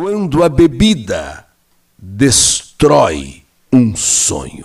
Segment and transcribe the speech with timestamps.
[0.00, 1.44] Quando a bebida
[1.98, 4.64] destrói um sonho.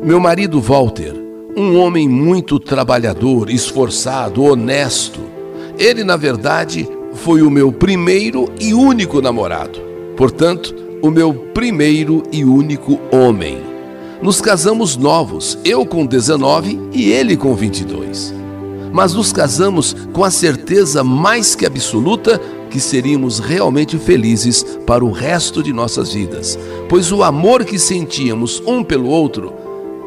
[0.00, 1.12] Meu marido Walter,
[1.56, 5.18] um homem muito trabalhador, esforçado, honesto.
[5.76, 9.80] Ele, na verdade, foi o meu primeiro e único namorado.
[10.16, 10.72] Portanto,
[11.02, 13.60] o meu primeiro e único homem.
[14.22, 18.32] Nos casamos novos, eu com 19 e ele com 22.
[18.92, 25.10] Mas nos casamos com a certeza mais que absoluta que seríamos realmente felizes para o
[25.10, 29.52] resto de nossas vidas, pois o amor que sentíamos um pelo outro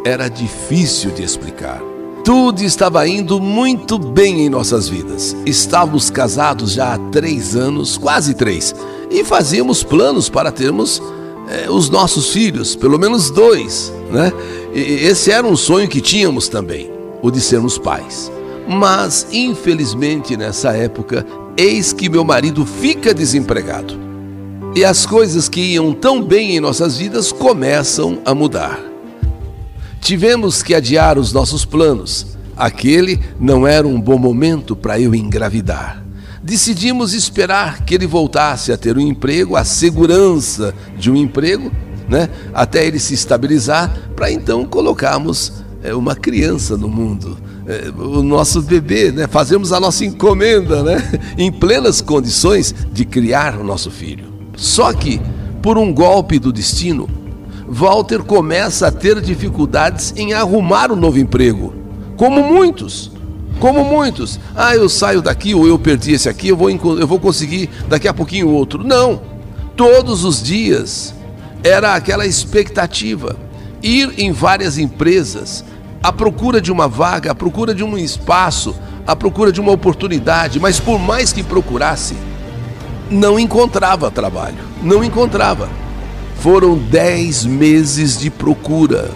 [0.05, 1.81] era difícil de explicar.
[2.23, 5.36] Tudo estava indo muito bem em nossas vidas.
[5.45, 8.75] Estávamos casados já há três anos, quase três,
[9.09, 11.02] e fazíamos planos para termos
[11.50, 14.31] eh, os nossos filhos, pelo menos dois, né?
[14.73, 16.91] E esse era um sonho que tínhamos também,
[17.22, 18.31] o de sermos pais.
[18.67, 21.25] Mas, infelizmente, nessa época,
[21.58, 24.00] eis que meu marido fica desempregado.
[24.76, 28.80] E as coisas que iam tão bem em nossas vidas começam a mudar.
[30.00, 32.28] Tivemos que adiar os nossos planos.
[32.56, 36.03] Aquele não era um bom momento para eu engravidar.
[36.44, 41.72] Decidimos esperar que ele voltasse a ter um emprego, a segurança de um emprego,
[42.09, 42.30] né?
[42.53, 45.53] até ele se estabilizar, para então colocarmos
[45.84, 47.38] é, uma criança no mundo.
[47.97, 49.27] O nosso bebê, né?
[49.27, 51.19] fazemos a nossa encomenda né?
[51.38, 54.25] em plenas condições de criar o nosso filho.
[54.55, 55.22] Só que,
[55.61, 57.09] por um golpe do destino,
[57.67, 61.73] Walter começa a ter dificuldades em arrumar um novo emprego.
[62.17, 63.11] Como muitos.
[63.59, 64.39] Como muitos.
[64.56, 68.08] Ah, eu saio daqui ou eu perdi esse aqui, eu vou, eu vou conseguir daqui
[68.08, 68.83] a pouquinho outro.
[68.83, 69.22] Não.
[69.75, 71.13] Todos os dias
[71.63, 73.38] era aquela expectativa.
[73.81, 75.63] Ir em várias empresas,
[76.02, 80.59] à procura de uma vaga, à procura de um espaço, à procura de uma oportunidade,
[80.59, 82.16] mas por mais que procurasse,
[83.09, 85.69] não encontrava trabalho, não encontrava.
[86.38, 89.11] Foram dez meses de procura,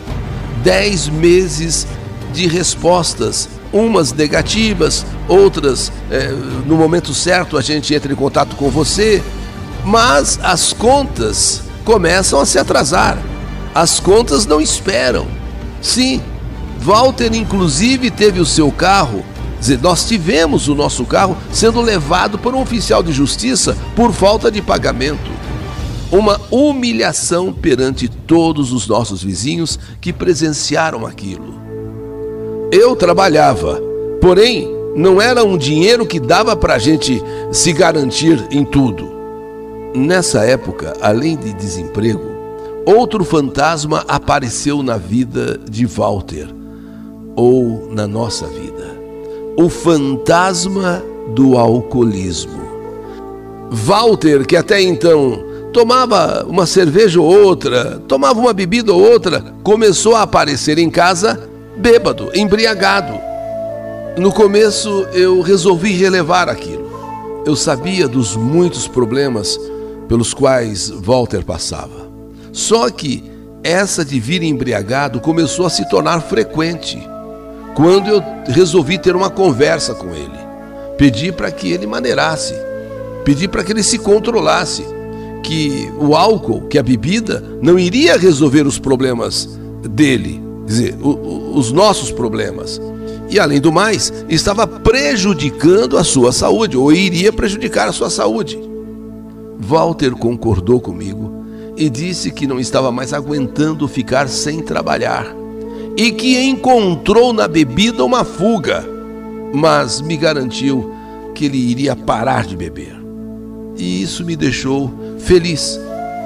[0.64, 1.88] dez meses
[2.34, 6.28] de respostas, umas negativas, outras é,
[6.66, 9.24] no momento certo a gente entra em contato com você,
[9.84, 13.18] mas as contas começam a se atrasar,
[13.74, 15.28] as contas não esperam.
[15.82, 16.22] Sim,
[16.86, 19.26] Walter, inclusive, teve o seu carro.
[19.82, 24.62] Nós tivemos o nosso carro sendo levado por um oficial de justiça por falta de
[24.62, 25.32] pagamento.
[26.12, 31.60] Uma humilhação perante todos os nossos vizinhos que presenciaram aquilo.
[32.72, 33.82] Eu trabalhava,
[34.22, 37.20] porém, não era um dinheiro que dava para a gente
[37.52, 39.12] se garantir em tudo.
[39.96, 42.30] Nessa época, além de desemprego,
[42.86, 46.55] outro fantasma apareceu na vida de Walter
[47.36, 48.96] ou na nossa vida.
[49.58, 51.04] O fantasma
[51.34, 52.64] do alcoolismo.
[53.72, 55.44] Walter, que até então
[55.74, 61.50] tomava uma cerveja ou outra, tomava uma bebida ou outra, começou a aparecer em casa
[61.78, 63.14] bêbado, embriagado.
[64.18, 66.86] No começo eu resolvi relevar aquilo.
[67.46, 69.60] Eu sabia dos muitos problemas
[70.08, 72.10] pelos quais Walter passava.
[72.52, 73.24] Só que
[73.64, 76.98] essa de vir embriagado começou a se tornar frequente
[77.76, 80.40] quando eu resolvi ter uma conversa com ele.
[80.98, 82.56] Pedi para que ele maneirasse,
[83.26, 84.86] pedi para que ele se controlasse,
[85.44, 89.60] que o álcool, que a bebida, não iria resolver os problemas
[89.90, 92.82] dele, dizer, os nossos problemas.
[93.30, 98.58] E além do mais, estava prejudicando a sua saúde, ou iria prejudicar a sua saúde.
[99.60, 101.44] Walter concordou comigo
[101.76, 105.45] e disse que não estava mais aguentando ficar sem trabalhar
[105.98, 108.86] e que encontrou na bebida uma fuga,
[109.54, 110.94] mas me garantiu
[111.34, 112.96] que ele iria parar de beber.
[113.78, 115.80] E isso me deixou feliz.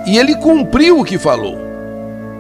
[0.08, 1.58] E ele cumpriu o que falou.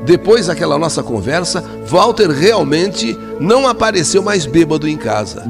[0.05, 5.43] Depois daquela nossa conversa, Walter realmente não apareceu mais bêbado em casa.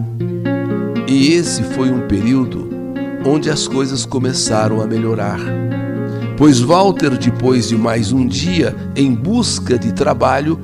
[1.08, 2.70] E esse foi um período
[3.26, 5.40] onde as coisas começaram a melhorar.
[6.38, 10.60] Pois Walter, depois de mais um dia em busca de trabalho,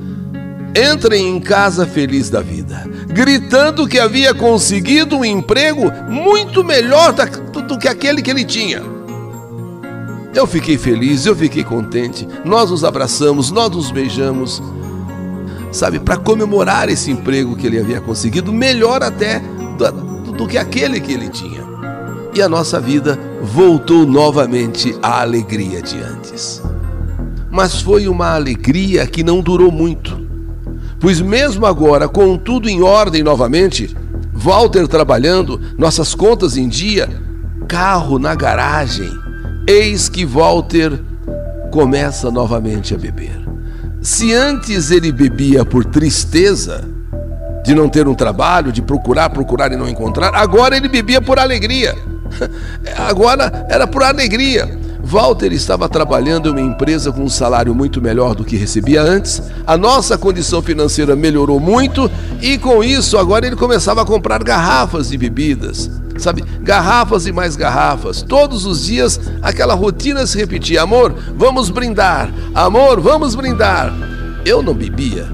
[0.74, 7.78] entrem em casa feliz da vida, gritando que havia conseguido um emprego muito melhor do
[7.78, 8.82] que aquele que ele tinha.
[10.34, 14.62] Eu fiquei feliz, eu fiquei contente, nós nos abraçamos, nós nos beijamos,
[15.72, 19.40] sabe, para comemorar esse emprego que ele havia conseguido, melhor até
[19.78, 21.64] do, do que aquele que ele tinha.
[22.34, 26.62] E a nossa vida voltou novamente à alegria de antes.
[27.50, 30.25] Mas foi uma alegria que não durou muito
[31.06, 33.96] Pois mesmo agora, com tudo em ordem novamente,
[34.32, 37.08] Walter trabalhando, nossas contas em dia,
[37.68, 39.08] carro na garagem,
[39.68, 41.00] eis que Walter
[41.70, 43.40] começa novamente a beber.
[44.02, 46.84] Se antes ele bebia por tristeza
[47.64, 51.38] de não ter um trabalho, de procurar, procurar e não encontrar, agora ele bebia por
[51.38, 51.94] alegria.
[52.98, 54.76] Agora era por alegria.
[55.06, 59.40] Walter estava trabalhando em uma empresa com um salário muito melhor do que recebia antes,
[59.64, 62.10] a nossa condição financeira melhorou muito
[62.42, 65.88] e com isso agora ele começava a comprar garrafas de bebidas,
[66.18, 66.42] sabe?
[66.60, 68.20] Garrafas e mais garrafas.
[68.20, 73.94] Todos os dias aquela rotina se repetia: amor, vamos brindar, amor, vamos brindar.
[74.44, 75.28] Eu não bebia.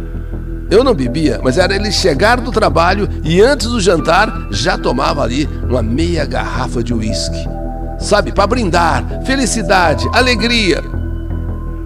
[0.70, 5.22] Eu não bebia, mas era ele chegar do trabalho e antes do jantar já tomava
[5.22, 7.61] ali uma meia garrafa de uísque
[8.02, 10.82] sabe, para brindar, felicidade, alegria.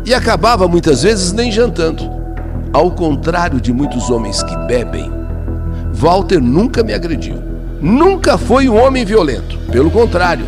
[0.04, 2.10] E acabava muitas vezes nem jantando.
[2.72, 5.10] Ao contrário de muitos homens que bebem,
[5.92, 7.36] Walter nunca me agrediu.
[7.80, 9.58] Nunca foi um homem violento.
[9.70, 10.46] Pelo contrário,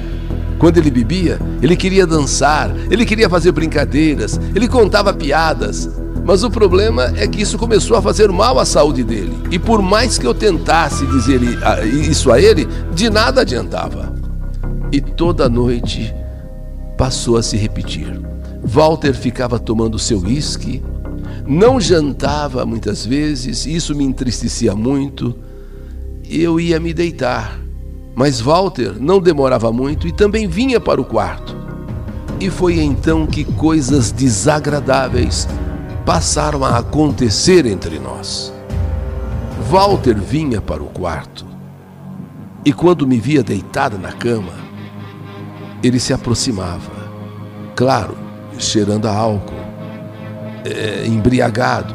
[0.59, 5.89] quando ele bebia, ele queria dançar, ele queria fazer brincadeiras, ele contava piadas.
[6.25, 9.39] Mas o problema é que isso começou a fazer mal à saúde dele.
[9.51, 11.41] E por mais que eu tentasse dizer
[12.11, 14.18] isso a ele, de nada adiantava
[14.91, 16.15] e toda noite
[16.97, 18.21] passou a se repetir.
[18.63, 20.83] Walter ficava tomando seu uísque,
[21.47, 25.35] não jantava muitas vezes, isso me entristecia muito.
[26.29, 27.59] Eu ia me deitar,
[28.15, 31.57] mas Walter não demorava muito e também vinha para o quarto.
[32.41, 35.49] E foi então que coisas desagradáveis
[36.05, 38.53] passaram a acontecer entre nós.
[39.71, 41.47] Walter vinha para o quarto
[42.65, 44.68] e, quando me via deitada na cama,
[45.83, 47.09] ele se aproximava,
[47.77, 48.17] claro,
[48.59, 49.55] cheirando a álcool,
[50.65, 51.95] é, embriagado,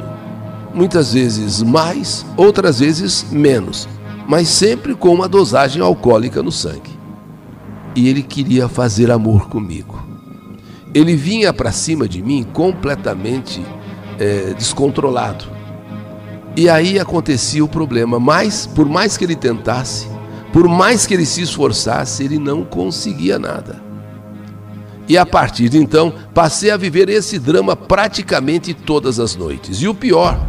[0.73, 3.87] muitas vezes mais, outras vezes menos,
[4.27, 6.91] mas sempre com uma dosagem alcoólica no sangue.
[7.95, 10.01] E ele queria fazer amor comigo.
[10.93, 13.63] Ele vinha para cima de mim completamente
[14.19, 15.45] é, descontrolado.
[16.55, 20.07] E aí acontecia o problema, mas por mais que ele tentasse,
[20.53, 23.81] por mais que ele se esforçasse, ele não conseguia nada.
[25.09, 29.81] E a partir de então, passei a viver esse drama praticamente todas as noites.
[29.81, 30.39] E o pior,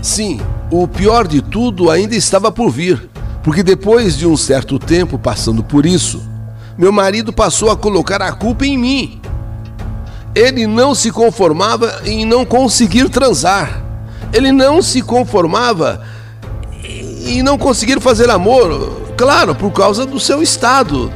[0.00, 0.40] sim,
[0.70, 3.10] o pior de tudo ainda estava por vir,
[3.42, 6.22] porque depois de um certo tempo passando por isso,
[6.78, 9.20] meu marido passou a colocar a culpa em mim.
[10.32, 13.82] Ele não se conformava em não conseguir transar.
[14.32, 16.02] Ele não se conformava
[17.24, 21.12] e não conseguir fazer amor, claro, por causa do seu estado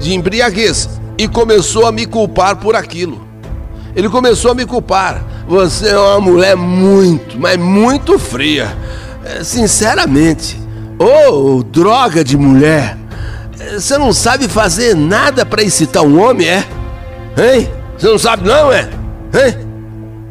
[0.00, 0.88] de embriaguez.
[1.16, 3.26] E começou a me culpar por aquilo.
[3.94, 5.24] Ele começou a me culpar.
[5.48, 8.76] Você é uma mulher muito, mas muito fria.
[9.24, 10.60] É, sinceramente.
[10.98, 12.96] Ô, oh, droga de mulher.
[13.58, 16.64] É, você não sabe fazer nada para excitar um homem, é?
[17.36, 17.68] Hein?
[17.96, 18.88] Você não sabe não, é?
[19.34, 19.66] Hein?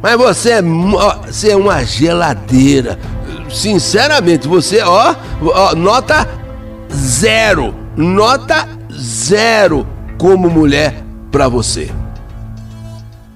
[0.01, 2.98] Mas você é, você é uma geladeira
[3.50, 6.28] sinceramente, você, ó, ó, nota
[6.92, 9.86] zero, nota zero
[10.18, 11.92] como mulher para você.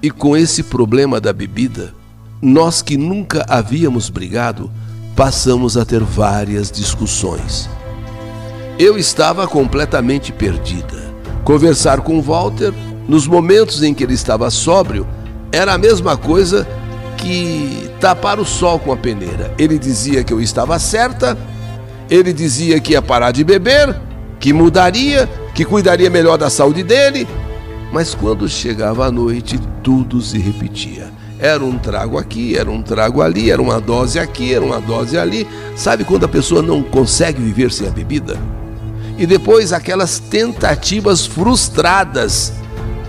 [0.02, 1.94] E com esse problema da bebida,
[2.40, 4.70] nós que nunca havíamos brigado,
[5.14, 7.68] passamos a ter várias discussões.
[8.78, 11.12] Eu estava completamente perdida.
[11.44, 12.72] Conversar com Walter,
[13.06, 15.06] nos momentos em que ele estava sóbrio,
[15.52, 16.66] era a mesma coisa
[17.22, 19.54] que tapar o sol com a peneira.
[19.56, 21.38] Ele dizia que eu estava certa,
[22.10, 23.96] ele dizia que ia parar de beber,
[24.40, 27.28] que mudaria, que cuidaria melhor da saúde dele,
[27.92, 31.10] mas quando chegava a noite, tudo se repetia.
[31.38, 35.16] Era um trago aqui, era um trago ali, era uma dose aqui, era uma dose
[35.16, 35.46] ali.
[35.76, 38.38] Sabe quando a pessoa não consegue viver sem a bebida?
[39.18, 42.52] E depois aquelas tentativas frustradas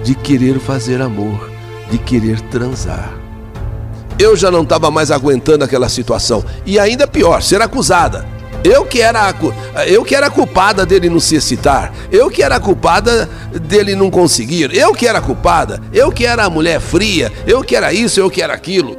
[0.04, 1.50] de querer fazer amor,
[1.90, 3.23] de querer transar.
[4.24, 6.46] Eu já não estava mais aguentando aquela situação.
[6.66, 8.26] E ainda pior, ser acusada.
[8.64, 9.36] Eu que era
[9.86, 14.74] eu que era culpada dele não se excitar, eu que era culpada dele não conseguir,
[14.74, 18.30] eu que era culpada, eu que era a mulher fria, eu que era isso, eu
[18.30, 18.96] que era aquilo.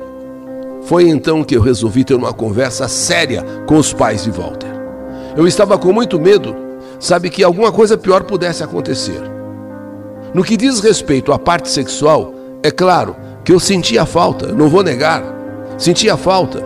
[0.85, 4.69] Foi então que eu resolvi ter uma conversa séria com os pais de Walter.
[5.35, 6.55] Eu estava com muito medo,
[7.01, 9.23] sabe que alguma coisa pior pudesse acontecer.
[10.35, 14.83] No que diz respeito à parte sexual, é claro, que eu sentia falta, não vou
[14.83, 15.23] negar,
[15.77, 16.65] sentia falta.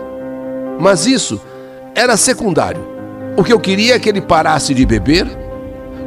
[0.79, 1.41] Mas isso
[1.93, 2.87] era secundário.
[3.35, 5.27] O que eu queria é que ele parasse de beber,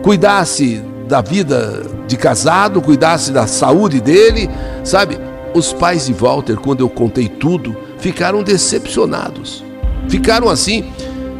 [0.03, 4.49] cuidasse da vida de casado, cuidasse da saúde dele,
[4.83, 5.19] sabe?
[5.55, 9.63] Os pais de Walter, quando eu contei tudo, ficaram decepcionados.
[10.09, 10.91] Ficaram assim,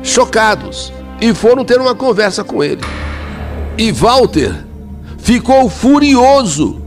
[0.03, 2.83] chocados e foram ter uma conversa com ele.
[3.79, 4.55] E Walter
[5.17, 6.83] ficou furioso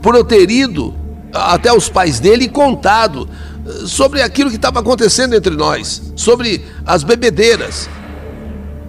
[0.00, 0.94] por eu ter ido
[1.32, 3.28] até os pais dele e contado
[3.86, 7.88] sobre aquilo que estava acontecendo entre nós, sobre as bebedeiras.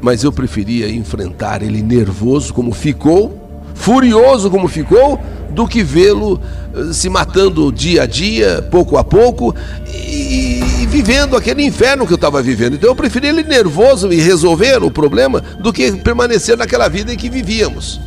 [0.02, 3.38] Mas eu preferia enfrentar ele nervoso como ficou,
[3.76, 5.20] furioso como ficou,
[5.52, 6.42] do que vê-lo
[6.74, 9.54] eh, se matando dia a dia, pouco a pouco,
[9.94, 12.76] e, e vivendo aquele inferno que eu estava vivendo.
[12.76, 17.18] Então eu preferia ele nervoso e resolver o problema do que permanecer naquela vida em
[17.18, 18.00] que vivíamos.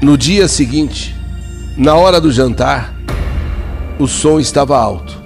[0.00, 1.17] No dia seguinte,
[1.78, 2.92] na hora do jantar,
[4.00, 5.16] o som estava alto.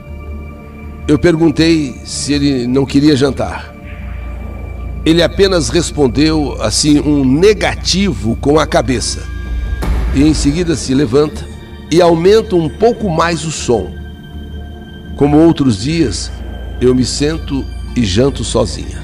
[1.09, 3.75] Eu perguntei se ele não queria jantar.
[5.03, 9.23] Ele apenas respondeu assim um negativo com a cabeça.
[10.15, 11.43] E em seguida se levanta
[11.91, 13.91] e aumenta um pouco mais o som.
[15.17, 16.31] Como outros dias,
[16.83, 17.65] eu me sento
[17.97, 19.03] e janto sozinha.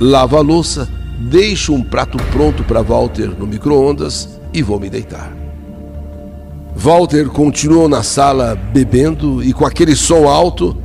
[0.00, 5.47] Lavo a louça, deixo um prato pronto para Walter no micro-ondas e vou me deitar.
[6.78, 10.76] Walter continuou na sala bebendo e com aquele som alto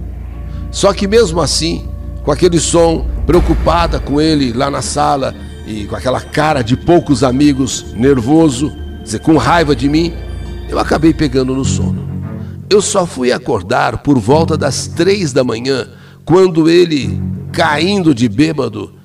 [0.73, 1.87] só que mesmo assim,
[2.23, 5.35] com aquele som, preocupada com ele lá na sala
[5.67, 8.71] e com aquela cara de poucos amigos, nervoso,
[9.21, 10.11] com raiva de mim,
[10.67, 12.03] eu acabei pegando no sono.
[12.71, 15.87] Eu só fui acordar por volta das três da manhã,
[16.25, 17.21] quando ele,
[17.51, 18.95] caindo de bêbado,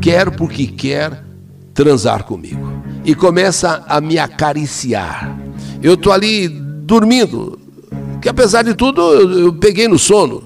[0.00, 1.22] quer porque quer
[1.72, 5.41] transar comigo e começa a me acariciar.
[5.82, 7.58] Eu tô ali dormindo,
[8.20, 10.44] que apesar de tudo eu peguei no sono,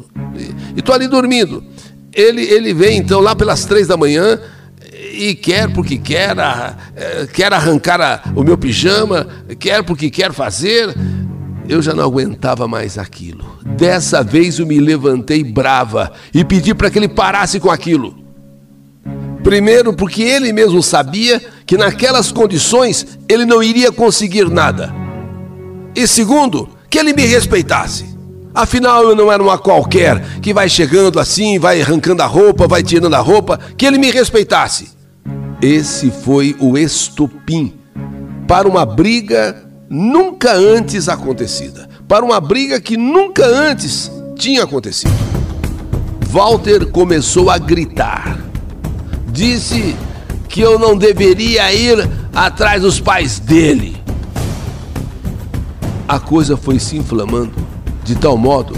[0.74, 1.62] e estou ali dormindo.
[2.12, 4.40] Ele, ele vem então lá pelas três da manhã
[5.12, 6.36] e quer porque quer,
[6.96, 9.26] eh, quer arrancar a, o meu pijama,
[9.58, 10.94] quer porque quer fazer.
[11.68, 13.44] Eu já não aguentava mais aquilo.
[13.76, 18.16] Dessa vez eu me levantei brava e pedi para que ele parasse com aquilo.
[19.42, 25.05] Primeiro, porque ele mesmo sabia que naquelas condições ele não iria conseguir nada.
[25.96, 28.04] E segundo, que ele me respeitasse.
[28.54, 32.82] Afinal, eu não era uma qualquer que vai chegando assim, vai arrancando a roupa, vai
[32.82, 34.90] tirando a roupa, que ele me respeitasse.
[35.60, 37.74] Esse foi o estopim
[38.46, 45.14] para uma briga nunca antes acontecida, para uma briga que nunca antes tinha acontecido.
[46.28, 48.38] Walter começou a gritar.
[49.32, 49.96] Disse
[50.46, 53.95] que eu não deveria ir atrás dos pais dele.
[56.08, 57.52] A coisa foi se inflamando
[58.04, 58.76] de tal modo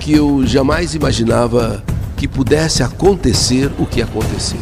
[0.00, 1.84] que eu jamais imaginava
[2.16, 4.58] que pudesse acontecer o que aconteceu.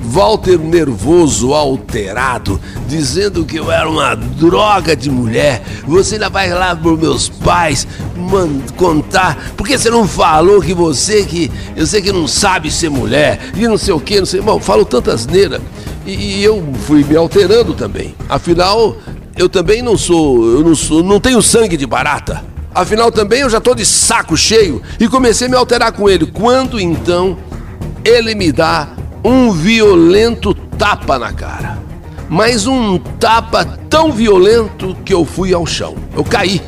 [0.00, 5.60] Walter nervoso, alterado, dizendo que eu era uma droga de mulher.
[5.88, 7.84] Você ainda vai lá para meus pais
[8.76, 13.40] contar, porque você não falou que você que eu sei que não sabe ser mulher
[13.56, 15.60] e não sei o que, não sei, mal, falo tantas neiras.
[16.06, 18.14] E, e eu fui me alterando também.
[18.28, 18.96] Afinal,
[19.36, 22.44] eu também não sou, eu não sou, não tenho sangue de barata.
[22.74, 26.26] Afinal, também eu já estou de saco cheio e comecei a me alterar com ele.
[26.26, 27.38] Quando então
[28.04, 28.88] ele me dá
[29.24, 31.78] um violento tapa na cara.
[32.28, 35.94] Mas um tapa tão violento que eu fui ao chão.
[36.16, 36.60] Eu caí.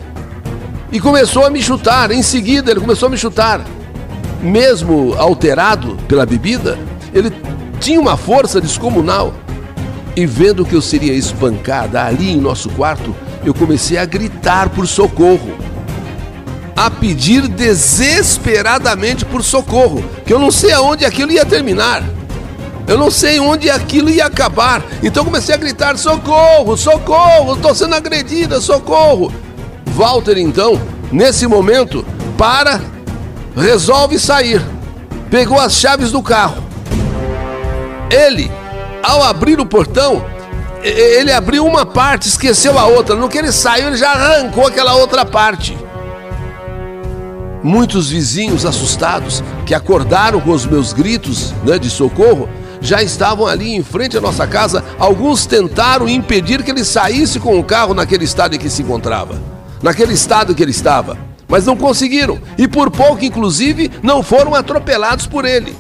[0.93, 2.11] E começou a me chutar.
[2.11, 3.65] Em seguida, ele começou a me chutar.
[4.41, 6.79] Mesmo alterado pela bebida,
[7.13, 7.33] ele
[7.81, 9.35] tinha uma força descomunal.
[10.17, 14.87] E vendo que eu seria espancada ali em nosso quarto, eu comecei a gritar por
[14.87, 15.55] socorro
[16.77, 22.03] a pedir desesperadamente por socorro, que eu não sei aonde aquilo ia terminar.
[22.87, 24.85] Eu não sei onde aquilo ia acabar.
[25.03, 29.33] Então comecei a gritar: socorro, socorro, estou sendo agredida, socorro.
[29.87, 30.81] Walter, então,
[31.11, 32.05] nesse momento,
[32.37, 32.81] para,
[33.57, 34.63] resolve sair.
[35.31, 36.63] Pegou as chaves do carro.
[38.11, 38.51] Ele,
[39.07, 40.25] ao abrir o portão,
[40.83, 43.15] ele abriu uma parte, esqueceu a outra.
[43.15, 45.79] No que ele saiu, ele já arrancou aquela outra parte.
[47.63, 52.49] Muitos vizinhos assustados, que acordaram com os meus gritos né, de socorro,
[52.81, 54.85] já estavam ali em frente à nossa casa.
[54.99, 59.41] Alguns tentaram impedir que ele saísse com o carro naquele estado em que se encontrava,
[59.83, 61.17] naquele estado que ele estava,
[61.49, 65.77] mas não conseguiram e por pouco, inclusive, não foram atropelados por ele.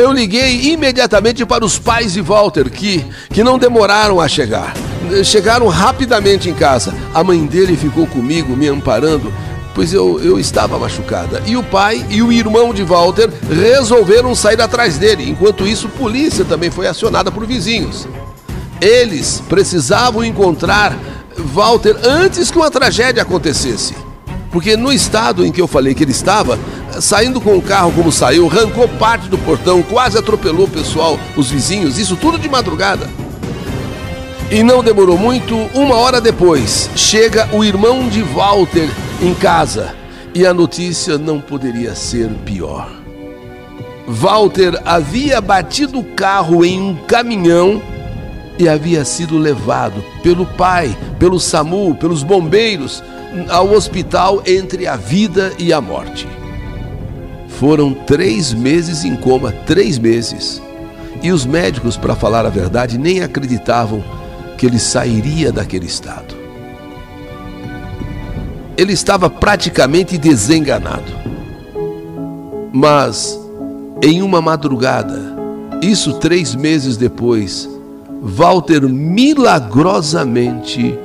[0.00, 4.72] Eu liguei imediatamente para os pais de Walter, que, que não demoraram a chegar.
[5.22, 6.94] Chegaram rapidamente em casa.
[7.12, 9.30] A mãe dele ficou comigo, me amparando
[9.74, 11.42] pois eu, eu estava machucada.
[11.46, 15.28] E o pai e o irmão de Walter resolveram sair atrás dele.
[15.28, 18.08] Enquanto isso, polícia também foi acionada por vizinhos.
[18.80, 20.98] Eles precisavam encontrar
[21.36, 23.94] Walter antes que uma tragédia acontecesse.
[24.50, 26.58] Porque no estado em que eu falei que ele estava,
[27.00, 31.50] saindo com o carro como saiu, arrancou parte do portão, quase atropelou o pessoal, os
[31.50, 33.08] vizinhos, isso tudo de madrugada.
[34.50, 38.88] E não demorou muito, uma hora depois, chega o irmão de Walter
[39.22, 39.94] em casa
[40.34, 42.90] e a notícia não poderia ser pior.
[44.08, 47.80] Walter havia batido o carro em um caminhão
[48.58, 53.02] e havia sido levado pelo pai, pelo SAMU, pelos bombeiros
[53.48, 56.26] ao hospital entre a vida e a morte.
[57.60, 60.62] Foram três meses em coma, três meses.
[61.22, 64.02] E os médicos, para falar a verdade, nem acreditavam
[64.56, 66.34] que ele sairia daquele estado.
[68.78, 71.12] Ele estava praticamente desenganado.
[72.72, 73.38] Mas,
[74.02, 75.20] em uma madrugada,
[75.82, 77.68] isso três meses depois,
[78.22, 80.98] Walter milagrosamente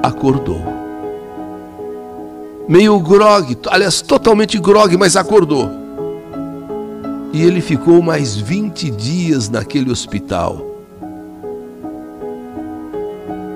[0.00, 0.75] acordou.
[2.68, 5.70] Meio grogue, aliás, totalmente grogue, mas acordou.
[7.32, 10.76] E ele ficou mais 20 dias naquele hospital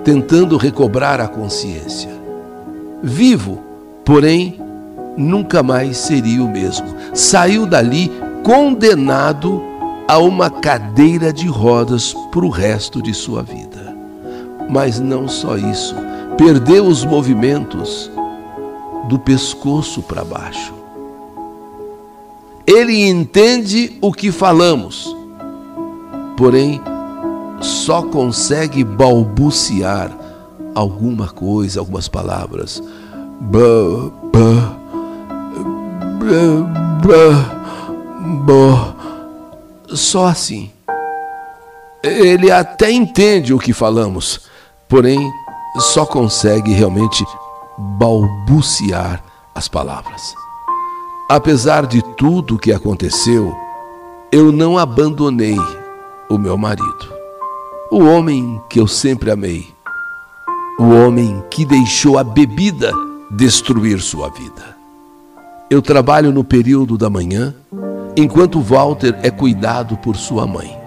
[0.05, 2.11] tentando recobrar a consciência.
[3.03, 3.61] Vivo,
[4.05, 4.61] porém,
[5.17, 6.87] nunca mais seria o mesmo.
[7.15, 8.11] Saiu dali
[8.43, 9.63] condenado
[10.09, 13.95] a uma cadeira de rodas para o resto de sua vida.
[14.69, 15.95] Mas não só isso,
[16.37, 18.10] perdeu os movimentos
[19.11, 20.73] do pescoço para baixo.
[22.65, 25.17] Ele entende o que falamos,
[26.37, 26.81] porém
[27.61, 30.17] só consegue balbuciar
[30.77, 32.81] alguma coisa, algumas palavras.
[33.41, 34.77] Ba, ba,
[37.03, 37.51] ba,
[38.47, 38.97] ba,
[39.89, 40.71] Só assim.
[42.01, 44.43] Ele até entende o que falamos,
[44.89, 45.19] porém
[45.81, 47.27] só consegue realmente
[47.99, 49.23] balbuciar
[49.55, 50.35] as palavras.
[51.29, 53.55] Apesar de tudo o que aconteceu,
[54.33, 55.59] eu não abandonei
[56.29, 57.21] o meu marido
[57.91, 59.67] o homem que eu sempre amei,
[60.79, 62.93] o homem que deixou a bebida
[63.29, 64.77] destruir sua vida.
[65.69, 67.53] Eu trabalho no período da manhã,
[68.17, 70.79] enquanto Walter é cuidado por sua mãe.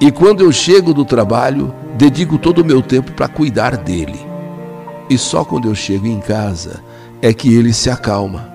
[0.00, 4.27] E quando eu chego do trabalho, dedico todo o meu tempo para cuidar dele.
[5.10, 6.82] E só quando eu chego em casa
[7.22, 8.52] é que ele se acalma,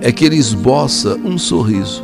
[0.00, 2.02] é que ele esboça um sorriso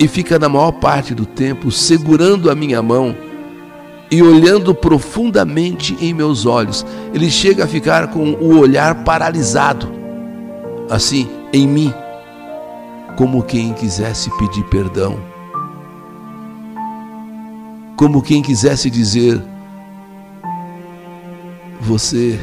[0.00, 3.16] e fica na maior parte do tempo segurando a minha mão
[4.10, 6.86] e olhando profundamente em meus olhos.
[7.12, 9.88] Ele chega a ficar com o olhar paralisado,
[10.88, 11.92] assim, em mim,
[13.16, 15.18] como quem quisesse pedir perdão,
[17.96, 19.42] como quem quisesse dizer:
[21.88, 22.38] Você.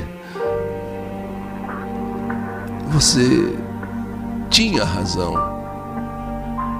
[2.92, 3.56] Você
[4.50, 5.34] tinha razão.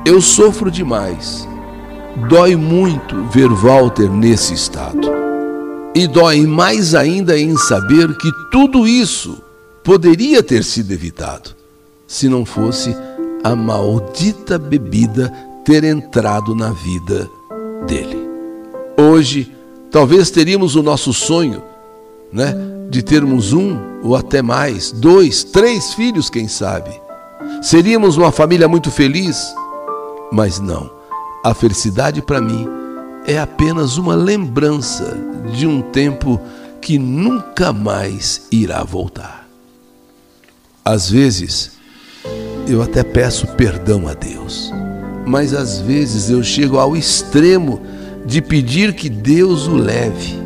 [0.06, 1.48] Eu sofro demais
[2.30, 5.12] Dói muito ver Walter nesse estado.
[5.94, 9.38] E dói mais ainda em saber que tudo isso
[9.84, 11.50] poderia ter sido evitado
[12.08, 12.96] se não fosse
[13.44, 15.30] a maldita bebida
[15.66, 17.30] ter entrado na vida
[17.86, 18.18] dele.
[18.98, 19.52] Hoje,
[19.92, 21.62] talvez teríamos o nosso sonho,
[22.36, 22.54] né,
[22.90, 26.92] de termos um ou até mais, dois, três filhos, quem sabe.
[27.62, 29.56] Seríamos uma família muito feliz,
[30.32, 30.92] mas não.
[31.44, 32.68] A felicidade para mim
[33.26, 35.18] é apenas uma lembrança
[35.54, 36.40] de um tempo
[36.82, 39.48] que nunca mais irá voltar.
[40.84, 41.72] Às vezes,
[42.68, 44.72] eu até peço perdão a Deus,
[45.26, 47.82] mas às vezes eu chego ao extremo
[48.26, 50.45] de pedir que Deus o leve.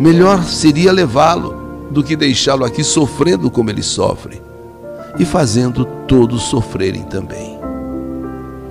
[0.00, 4.40] Melhor seria levá-lo do que deixá-lo aqui sofrendo como ele sofre
[5.18, 7.58] e fazendo todos sofrerem também.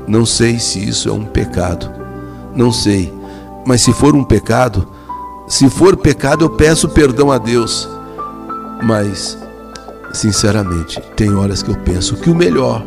[0.08, 1.88] Não sei se isso é um pecado.
[2.56, 3.14] Não sei.
[3.64, 4.88] Mas se for um pecado,
[5.48, 7.88] se for pecado, eu peço perdão a Deus.
[8.82, 9.38] Mas,
[10.12, 12.84] sinceramente, tem horas que eu penso que o melhor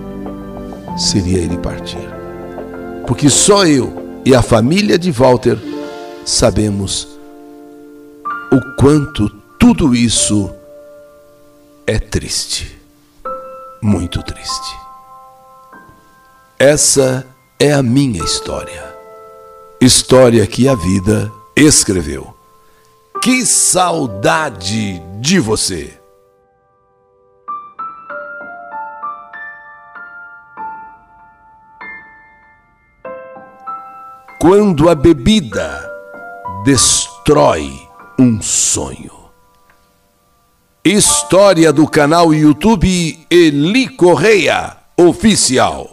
[0.97, 2.09] seria ele partir.
[3.07, 5.57] Porque só eu e a família de Walter
[6.25, 7.13] sabemos
[8.53, 10.55] o quanto tudo isso
[11.87, 12.79] é triste.
[13.81, 14.77] Muito triste.
[16.59, 17.27] Essa
[17.59, 18.95] é a minha história.
[19.81, 22.37] História que a vida escreveu.
[23.23, 25.99] Que saudade de você!
[34.39, 35.91] Quando a bebida
[36.65, 37.92] destrói
[38.23, 39.11] um sonho.
[40.85, 45.92] História do canal YouTube Eli Correia Oficial.